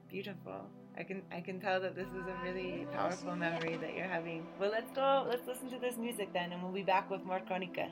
[0.08, 0.83] Beautiful.
[0.96, 4.46] I can I can tell that this is a really powerful memory that you're having.
[4.60, 5.26] Well, let's go.
[5.28, 7.90] Let's listen to this music then, and we'll be back with more Crónica.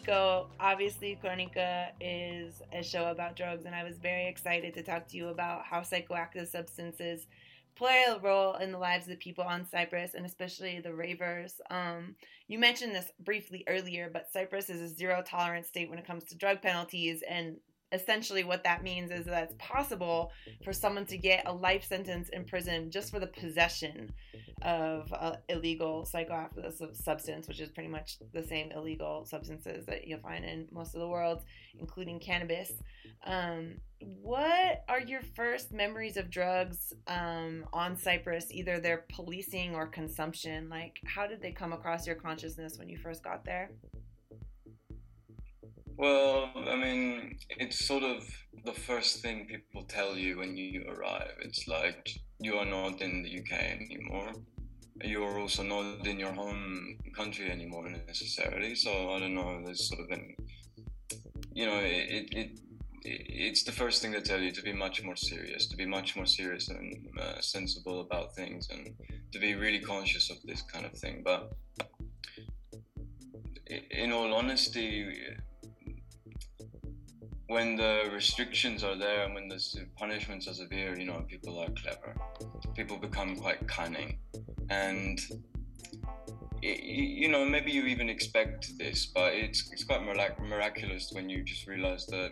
[0.00, 5.06] Nico, obviously, Crónica is a show about drugs, and I was very excited to talk
[5.08, 7.26] to you about how psychoactive substances
[7.74, 11.60] play a role in the lives of the people on Cyprus, and especially the ravers.
[11.70, 12.16] Um,
[12.48, 16.24] you mentioned this briefly earlier, but Cyprus is a zero tolerance state when it comes
[16.24, 17.56] to drug penalties, and
[17.92, 20.32] essentially what that means is that it's possible
[20.64, 24.12] for someone to get a life sentence in prison just for the possession
[24.62, 30.20] of uh, illegal psychoactive substance, which is pretty much the same illegal substances that you'll
[30.20, 31.42] find in most of the world,
[31.78, 32.72] including cannabis.
[33.24, 39.86] Um, what are your first memories of drugs um, on Cyprus, either their policing or
[39.86, 40.68] consumption?
[40.68, 43.70] Like, how did they come across your consciousness when you first got there?
[46.00, 48.26] Well, I mean, it's sort of
[48.64, 51.34] the first thing people tell you when you arrive.
[51.42, 54.32] It's like you are not in the UK anymore.
[55.04, 58.76] You're also not in your home country anymore necessarily.
[58.76, 59.60] So I don't know.
[59.62, 60.34] There's sort of an,
[61.52, 62.34] you know, it it.
[62.34, 62.50] it
[63.02, 66.16] it's the first thing they tell you to be much more serious, to be much
[66.16, 68.94] more serious and uh, sensible about things, and
[69.32, 71.22] to be really conscious of this kind of thing.
[71.24, 71.52] But
[73.90, 75.06] in all honesty,
[77.50, 79.60] when the restrictions are there and when the
[79.98, 82.14] punishments are severe, you know, people are clever.
[82.76, 84.18] People become quite cunning.
[84.70, 85.18] And,
[86.68, 91.10] i- y- you know, maybe you even expect this, but it's, it's quite mirac- miraculous
[91.12, 92.30] when you just realize that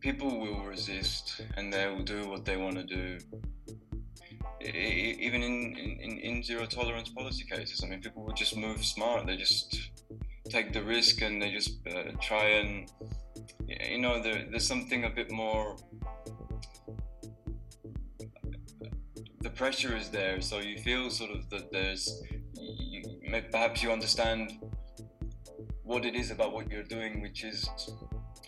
[0.00, 3.18] people will resist and they will do what they want to do.
[4.60, 9.24] Even in, in, in zero tolerance policy cases, I mean, people will just move smart.
[9.28, 9.68] They just
[10.48, 12.90] take the risk and they just uh, try and
[13.66, 15.76] you know there, there's something a bit more
[19.40, 22.22] the pressure is there so you feel sort of that there's
[22.54, 23.02] you,
[23.50, 24.52] perhaps you understand
[25.82, 27.68] what it is about what you're doing which is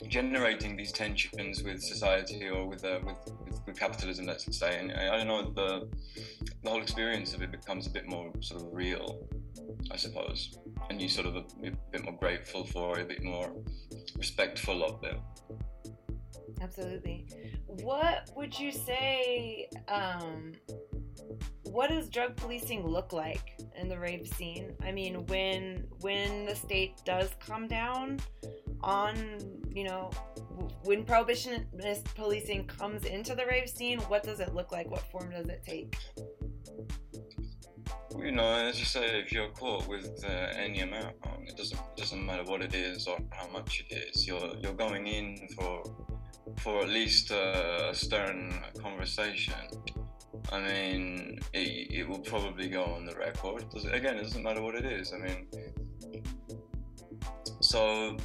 [0.06, 4.78] generating these tensions with society or with uh, with, with, with capitalism let's say.
[4.78, 5.88] And I, I don't know the
[6.62, 9.28] the whole experience of it becomes a bit more sort of real
[9.90, 10.56] I suppose
[10.90, 13.52] and you sort of a, a bit more grateful for a bit more
[14.16, 15.18] respectful of them.
[16.60, 17.26] Absolutely.
[17.66, 19.68] What would you say?
[19.88, 20.52] Um,
[21.64, 24.72] what does drug policing look like in the rave scene?
[24.82, 28.18] I mean, when when the state does come down
[28.80, 29.38] on,
[29.70, 30.10] you know,
[30.84, 34.90] when prohibitionist policing comes into the rave scene, what does it look like?
[34.90, 35.96] What form does it take?
[38.22, 41.14] You know, as you say, if you're caught with uh, any amount,
[41.46, 44.26] it doesn't doesn't matter what it is or how much it is.
[44.26, 45.82] You're you're going in for
[46.58, 48.52] for at least uh, a stern
[48.82, 49.54] conversation.
[50.50, 53.68] I mean, it, it will probably go on the record.
[53.70, 55.12] Does, again, it doesn't matter what it is.
[55.12, 55.46] I mean,
[57.60, 58.16] so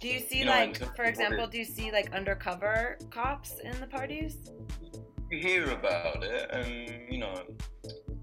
[0.00, 3.58] Do you see You know, like, for example, it- do you see like undercover cops
[3.64, 4.36] in the parties?
[5.30, 7.42] you hear about it, and you know,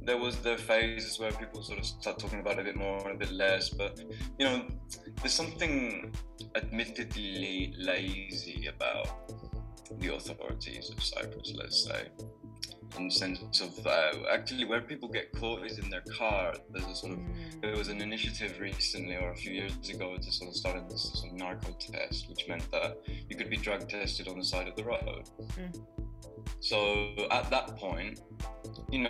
[0.06, 3.00] there was the phases where people sort of start talking about it a bit more
[3.08, 3.70] and a bit less.
[3.70, 4.00] But
[4.38, 4.68] you know,
[5.22, 6.14] there's something
[6.56, 9.08] admittedly lazy about
[10.00, 12.08] the authorities of Cyprus, let's say,
[12.98, 16.54] in the sense of uh, actually where people get caught is in their car.
[16.72, 17.20] There's a sort of
[17.62, 21.12] there was an initiative recently or a few years ago to sort of start this
[21.16, 22.98] sort of narco test, which meant that
[23.30, 25.24] you could be drug tested on the side of the road.
[25.58, 25.82] Mm.
[26.60, 28.20] So at that point,
[28.90, 29.10] you know,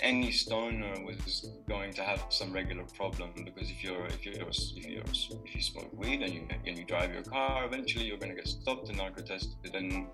[0.00, 4.86] any stoner was going to have some regular problem because if you're if you're if
[4.86, 5.02] you're
[5.44, 8.36] if you smoke weed and you and you drive your car, eventually you're going to
[8.36, 10.06] get stopped and narco tested, and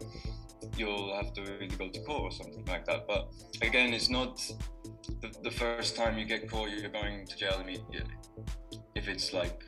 [0.76, 3.06] you'll have to either go to court or something like that.
[3.06, 4.40] But again, it's not
[5.20, 8.14] the, the first time you get caught, you're going to jail immediately.
[8.94, 9.62] If it's like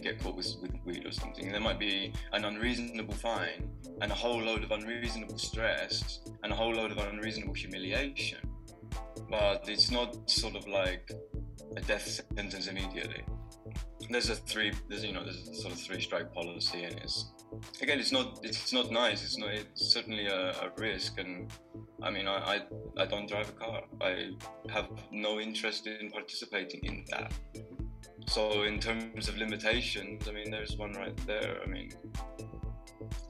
[0.00, 3.68] get caught with, with weed or something, there might be an unreasonable fine
[4.00, 8.40] and a whole load of unreasonable stress and a whole load of unreasonable humiliation.
[9.28, 11.10] But it's not sort of like
[11.76, 13.22] a death sentence immediately.
[14.08, 17.30] There's a three, there's you know, there's a sort of three strike policy, and it's
[17.80, 19.22] again, it's not, it's not nice.
[19.22, 21.18] It's not, it's certainly a, a risk.
[21.18, 21.50] And
[22.02, 22.36] I mean, I,
[22.96, 23.82] I, I don't drive a car.
[24.00, 24.30] I
[24.70, 27.32] have no interest in participating in that.
[28.26, 31.58] So in terms of limitations, I mean, there's one right there.
[31.64, 31.90] I mean,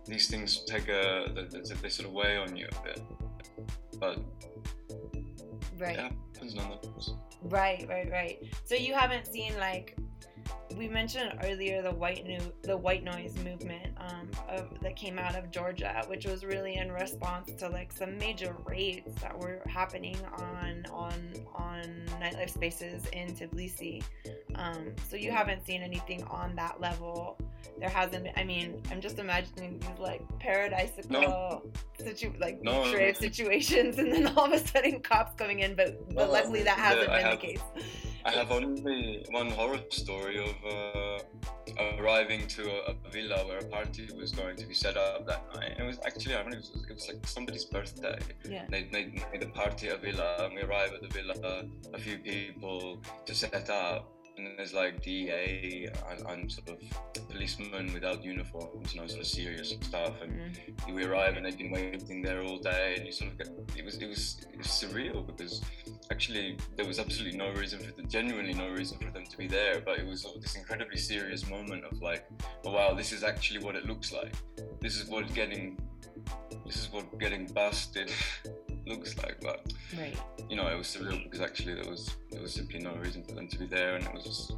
[0.06, 3.00] these things take a they, they- sort of weigh on you a bit,
[3.98, 4.18] but
[5.78, 5.96] Right.
[5.96, 7.10] it happens nonetheless.
[7.42, 8.38] Right, right, right.
[8.64, 9.96] So you haven't seen like
[10.76, 15.34] we mentioned earlier the white new the white noise movement um, of, that came out
[15.34, 20.16] of Georgia, which was really in response to like some major raids that were happening
[20.38, 21.12] on on
[21.54, 21.82] on
[22.20, 24.02] nightlife spaces in Tbilisi.
[24.54, 27.38] Um, so you haven't seen anything on that level.
[27.78, 28.32] There hasn't been.
[28.36, 31.62] I mean, I'm just imagining these like paradisical No.
[31.98, 35.74] situ like No, no, situations, and then all of a sudden cops coming in.
[35.74, 37.60] But but luckily that hasn't I been have- the case.
[38.22, 41.18] I have only one horror story of uh,
[41.98, 45.42] arriving to a, a villa where a party was going to be set up that
[45.54, 45.72] night.
[45.76, 48.18] And it was actually, I remember it was, it was like somebody's birthday.
[48.48, 48.64] Yeah.
[48.70, 51.98] They, they made a party at a villa, and we arrive at the villa, a
[51.98, 54.12] few people to set up.
[54.46, 59.26] And there's like DA and, and sort of policemen without uniforms, you know, sort of
[59.26, 60.20] serious stuff.
[60.22, 60.94] And mm-hmm.
[60.94, 63.84] we arrive and they've been waiting there all day and you sort of get it
[63.84, 65.62] was it was it was surreal because
[66.10, 69.46] actually there was absolutely no reason for them genuinely no reason for them to be
[69.46, 72.26] there but it was this incredibly serious moment of like
[72.64, 74.34] oh wow this is actually what it looks like
[74.80, 75.78] this is what getting
[76.66, 78.10] this is what getting busted
[78.90, 79.58] looks like but
[79.98, 80.16] Right.
[80.50, 83.34] you know it was surreal because actually there was there was simply no reason for
[83.38, 84.52] them to be there and it was just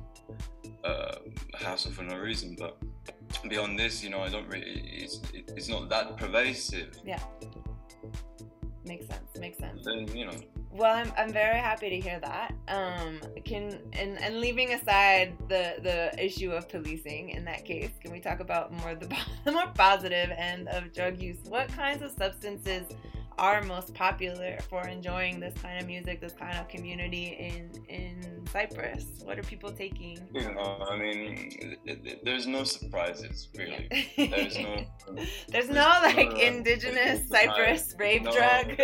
[0.84, 1.14] uh,
[1.54, 2.76] a hassle for no reason but
[3.48, 7.22] beyond this you know i don't really it's, it, it's not that pervasive Yeah.
[8.84, 9.28] Makes sense.
[9.38, 9.84] Makes sense.
[9.84, 10.32] then you know
[10.72, 12.52] Well, I'm, I'm very happy to hear that.
[12.66, 18.10] Um, can and, and leaving aside the the issue of policing in that case, can
[18.10, 19.06] we talk about more the,
[19.44, 21.38] the more positive end of drug use?
[21.48, 22.84] What kinds of substances
[23.38, 28.46] are most popular for enjoying this kind of music, this kind of community in in
[28.46, 29.06] Cyprus?
[29.24, 30.18] What are people taking?
[30.34, 31.76] you know i mean
[32.22, 38.22] there's no surprises really there's no There's there's no like no, uh, indigenous Cyprus rave
[38.22, 38.32] no.
[38.32, 38.78] drug.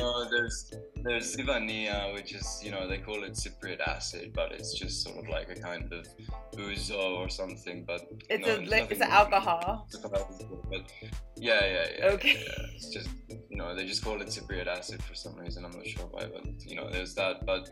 [0.00, 0.72] no there's
[1.04, 5.16] there's Zivania, which is you know they call it cypriot acid but it's just sort
[5.18, 6.06] of like a kind of
[6.56, 9.88] ouzo or something but it's no, a li- it's an alcohol.
[10.70, 10.82] but
[11.36, 12.34] yeah yeah yeah Okay.
[12.46, 12.66] yeah.
[12.76, 13.08] it's just
[13.50, 16.24] you know they just call it cypriot acid for some reason i'm not sure why
[16.34, 17.70] but you know there's that but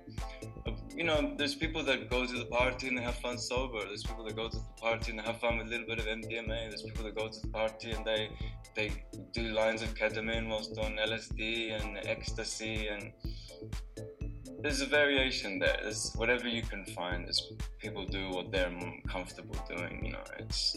[0.96, 4.02] you know there's people that go to the party and they have fun sober there's
[4.02, 6.06] people that go to the party and they have fun with a little bit of
[6.06, 8.28] mdma there's people that go to the party and they
[8.76, 8.90] they
[9.32, 13.12] do lines of ketamine whilst on lsd and ecstasy and
[14.62, 15.78] there's a variation there.
[15.82, 17.24] There's whatever you can find.
[17.24, 18.72] There's people do what they're
[19.08, 20.04] comfortable doing.
[20.04, 20.76] You know, it's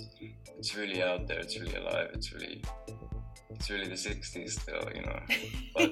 [0.58, 1.40] it's really out there.
[1.40, 2.10] It's really alive.
[2.14, 2.64] It's really
[3.50, 4.88] it's really the '60s still.
[4.96, 5.20] You know,
[5.76, 5.92] but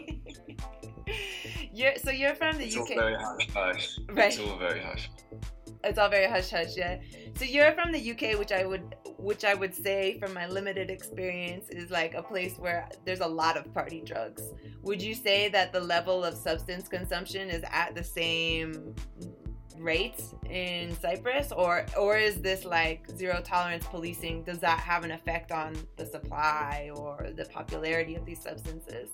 [1.74, 4.00] you're so you're from the it's all very hush hush.
[4.10, 4.28] right?
[4.28, 5.10] It's all very hush.
[5.84, 7.00] It's all very hush hush, yeah.
[7.36, 10.90] So you're from the UK, which I would, which I would say, from my limited
[10.90, 14.44] experience, is like a place where there's a lot of party drugs.
[14.84, 18.96] Would you say that the level of substance consumption is at the same
[19.78, 24.44] rate in Cyprus, or or is this like zero tolerance policing?
[24.44, 29.10] Does that have an effect on the supply or the popularity of these substances?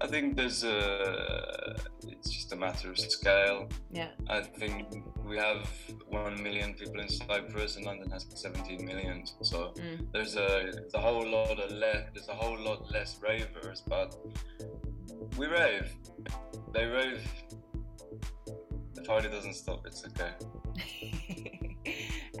[0.00, 1.76] I think there's a.
[2.08, 3.68] It's just a matter of scale.
[3.92, 4.08] Yeah.
[4.28, 5.68] I think we have
[6.08, 9.24] one million people in Cyprus, and London has 17 million.
[9.42, 10.06] So Mm.
[10.12, 12.08] there's a there's a whole lot of less.
[12.14, 14.14] there's a whole lot less ravers, but
[15.38, 15.90] we rave.
[16.72, 17.22] They rave.
[18.94, 19.86] The party doesn't stop.
[19.86, 20.32] It's okay.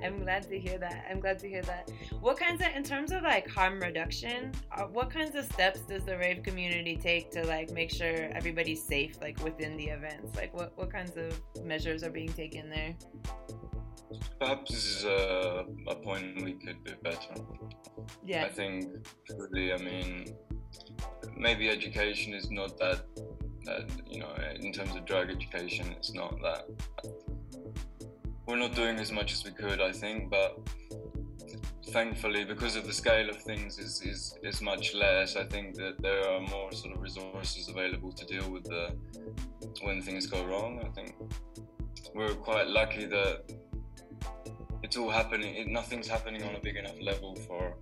[0.06, 1.04] I'm glad to hear that.
[1.10, 1.90] I'm glad to hear that.
[2.20, 6.04] What kinds of, in terms of like harm reduction, uh, what kinds of steps does
[6.04, 10.36] the rave community take to like make sure everybody's safe, like within the events?
[10.36, 12.94] Like what, what kinds of measures are being taken there?
[14.38, 17.34] Perhaps this is a, a point we could do better.
[18.24, 18.44] Yeah.
[18.44, 18.92] I think
[19.28, 20.36] really, I mean,
[21.36, 23.02] maybe education is not that,
[23.64, 26.66] that you know, in terms of drug education, it's not that.
[28.46, 30.58] We're not doing as much as we could, I think, but
[31.88, 36.00] thankfully, because of the scale of things is, is, is much less, I think that
[36.00, 38.94] there are more sort of resources available to deal with the
[39.82, 40.80] when things go wrong.
[40.84, 41.16] I think
[42.14, 43.50] we're quite lucky that
[44.82, 45.56] it's all happening.
[45.56, 47.74] It, nothing's happening on a big enough level for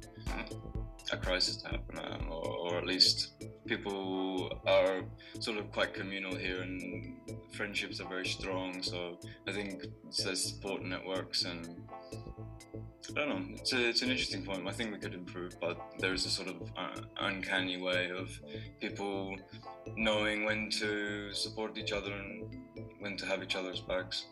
[1.13, 3.33] a crisis to happen, um, or, or at least
[3.67, 5.03] people are
[5.41, 7.17] sort of quite communal here, and
[7.53, 8.83] friendships are very strong.
[8.83, 9.87] So I think
[10.23, 11.83] there's support networks, and
[13.11, 13.57] I don't know.
[13.57, 14.67] It's a, it's an interesting point.
[14.67, 18.31] I think we could improve, but there is a sort of uh, uncanny way of
[18.81, 19.37] people
[19.97, 22.63] knowing when to support each other and
[23.01, 24.27] when to have each other's backs.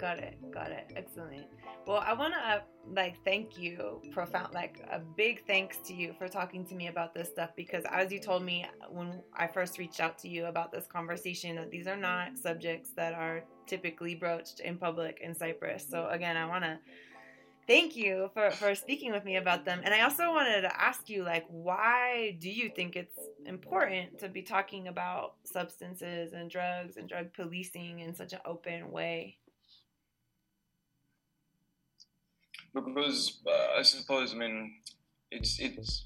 [0.00, 0.50] Got it.
[0.50, 0.90] Got it.
[0.96, 1.44] Excellent.
[1.86, 2.60] Well, I want to uh,
[2.94, 7.14] like thank you profound like a big thanks to you for talking to me about
[7.14, 10.72] this stuff because as you told me when I first reached out to you about
[10.72, 15.86] this conversation that these are not subjects that are typically broached in public in Cyprus.
[15.88, 16.78] So again, I want to
[17.66, 19.82] thank you for for speaking with me about them.
[19.84, 24.30] And I also wanted to ask you like why do you think it's important to
[24.30, 29.36] be talking about substances and drugs and drug policing in such an open way?
[32.74, 34.72] Because uh, I suppose I mean
[35.30, 36.04] it's it's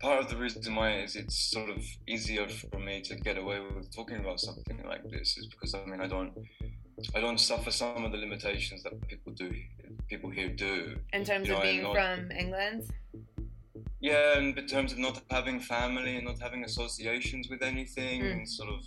[0.00, 3.58] part of the reason why is it's sort of easier for me to get away
[3.60, 6.32] with talking about something like this is because I mean I don't
[7.14, 9.52] I don't suffer some of the limitations that people do
[10.08, 10.96] people here do.
[11.12, 12.90] In terms You know, of being not- from England?
[14.00, 18.32] Yeah, and in terms of not having family and not having associations with anything, Mm.
[18.32, 18.80] and sort of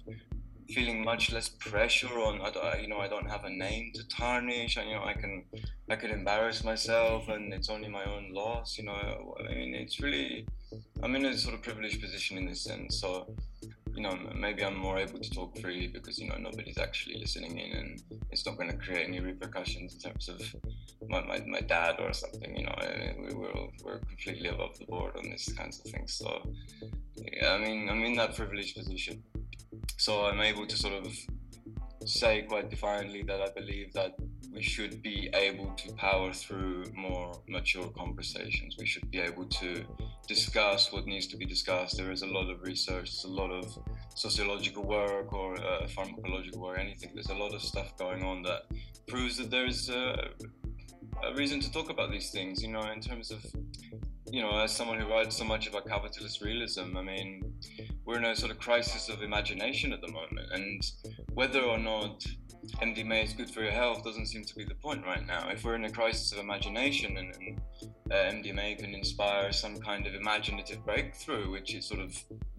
[0.74, 2.42] feeling much less pressure on.
[2.42, 5.44] I you know, I don't have a name to tarnish, and you know, I can,
[5.90, 8.78] I can embarrass myself, and it's only my own loss.
[8.78, 10.46] You know, I mean, it's really,
[11.04, 13.00] I'm in a sort of privileged position in this sense.
[13.02, 13.34] So,
[13.96, 17.58] you know, maybe I'm more able to talk freely because you know nobody's actually listening
[17.58, 18.02] in, and
[18.32, 20.40] it's not going to create any repercussions in terms of
[21.10, 22.56] my, my, my dad or something.
[22.56, 26.14] You know, I- we we're we're completely above the board on these kinds of things.
[26.14, 26.30] So,
[27.18, 29.24] yeah, I mean, I'm in that privileged position,
[29.98, 31.14] so I'm able to sort of
[32.06, 34.16] say quite defiantly that I believe that
[34.54, 38.76] we should be able to power through more mature conversations.
[38.80, 39.84] We should be able to
[40.28, 41.98] discuss what needs to be discussed.
[41.98, 43.78] There is a lot of research, there's a lot of
[44.16, 47.12] sociological work or uh, pharmacological work, anything.
[47.14, 48.64] There's a lot of stuff going on that
[49.08, 50.30] proves that there's uh,
[51.24, 53.46] a reason to talk about these things, you know, in terms of,
[54.32, 57.54] you know, as someone who writes so much about capitalist realism, I mean,
[58.10, 60.84] we're in a sort of crisis of imagination at the moment, and
[61.36, 62.26] whether or not
[62.82, 65.48] MDMA is good for your health doesn't seem to be the point right now.
[65.50, 67.62] If we're in a crisis of imagination and, and
[68.12, 72.12] uh, MDMA can inspire some kind of imaginative breakthrough, which it sort of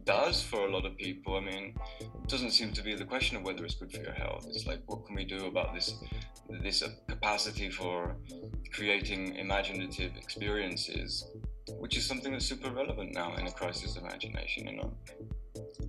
[0.05, 3.37] does for a lot of people, I mean, it doesn't seem to be the question
[3.37, 4.47] of whether it's good for your health.
[4.51, 5.95] It's like, what can we do about this
[6.63, 8.17] this capacity for
[8.73, 11.27] creating imaginative experiences,
[11.79, 14.93] which is something that's super relevant now in a crisis of imagination, you know.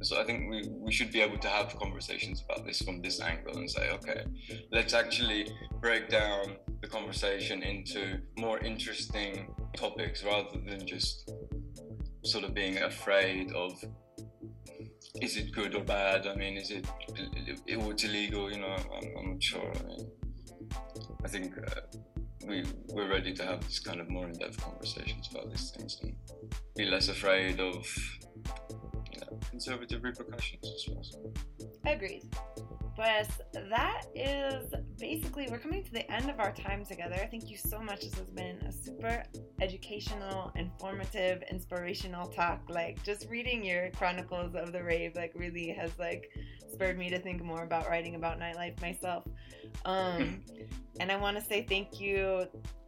[0.02, 3.22] So I think we, we should be able to have conversations about this from this
[3.22, 4.26] angle and say, okay,
[4.72, 5.48] let's actually
[5.80, 11.32] break down the conversation into more interesting topics rather than just
[12.24, 13.74] sort of being afraid of
[15.22, 16.26] is it good or bad?
[16.26, 18.52] I mean, is it oh, it's illegal?
[18.52, 19.72] You know, I'm, I'm not sure.
[19.80, 20.12] I mean,
[21.24, 21.82] I think uh,
[22.48, 26.16] we we're ready to have this kind of more in-depth conversations about these things and
[26.76, 27.86] be less afraid of
[29.14, 31.34] you know, conservative repercussions as well.
[31.86, 32.24] Agreed.
[33.02, 33.32] But
[33.72, 37.28] that is basically, we're coming to the end of our time together.
[37.32, 38.02] Thank you so much.
[38.02, 39.24] This has been a super
[39.60, 42.62] educational, informative, inspirational talk.
[42.70, 46.30] Like, just reading your chronicles of the rave, like, really has, like,
[46.72, 49.26] spurred me to think more about writing about nightlife myself.
[49.84, 50.44] Um,
[51.00, 52.46] and I want to say thank you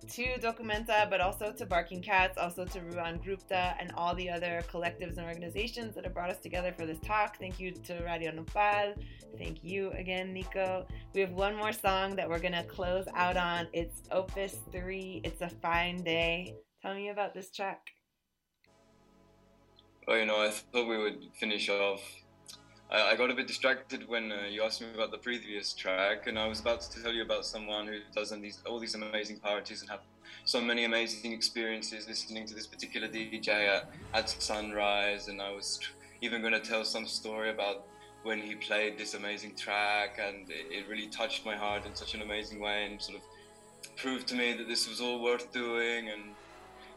[0.09, 5.17] to Documenta, but also to Barking Cats, also to Ruangrupa, and all the other collectives
[5.17, 7.37] and organizations that have brought us together for this talk.
[7.39, 8.95] Thank you to Radio Nopal.
[9.37, 10.85] Thank you again, Nico.
[11.13, 13.67] We have one more song that we're going to close out on.
[13.73, 15.21] It's Opus 3.
[15.23, 16.55] It's a fine day.
[16.81, 17.81] Tell me about this track.
[20.07, 22.01] Well, you know, I thought we would finish off.
[22.93, 26.27] I, I got a bit distracted when uh, you asked me about the previous track,
[26.27, 28.95] and I was about to tell you about someone who does all these all these
[28.95, 30.01] amazing parties and have
[30.45, 35.27] so many amazing experiences listening to this particular DJ at, at sunrise.
[35.27, 35.79] And I was
[36.21, 37.87] even going to tell some story about
[38.23, 42.13] when he played this amazing track, and it, it really touched my heart in such
[42.13, 43.23] an amazing way, and sort of
[43.97, 46.23] proved to me that this was all worth doing and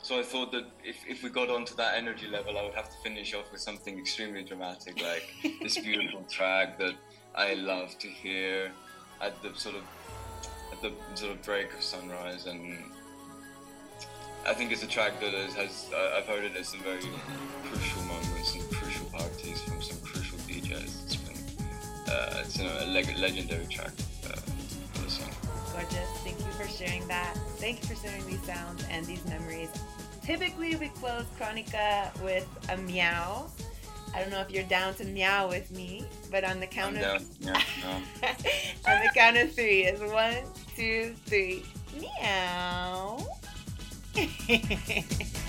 [0.07, 2.89] so I thought that if, if we got onto that energy level, I would have
[2.91, 5.25] to finish off with something extremely dramatic, like
[5.61, 6.95] this beautiful track that
[7.35, 8.71] I love to hear
[9.21, 9.83] at the sort of
[10.71, 12.79] at the sort of break of sunrise, and
[14.47, 17.03] I think it's a track that has, has I- I've heard it at some very
[17.65, 21.05] crucial moments and crucial parties from some crucial DJs.
[21.05, 21.37] It's been
[22.09, 23.91] uh, it's you know, a leg- legendary track
[24.25, 24.37] uh,
[24.93, 25.31] for the song.
[25.73, 26.09] Gorgeous.
[26.23, 27.37] Thank you for sharing that.
[27.59, 29.69] Thank you for sharing these sounds and these memories.
[30.27, 33.47] Typically, we close Crónica with a meow.
[34.13, 36.97] I don't know if you're down to meow with me, but on the I'm count
[36.97, 37.17] down.
[37.17, 37.53] of Yeah,
[37.85, 38.29] no.
[38.91, 40.39] on the count of three is one,
[40.75, 41.65] two, three.
[42.01, 43.25] Meow.